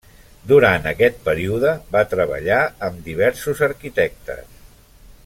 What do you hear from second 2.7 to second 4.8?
amb diversos arquitectes.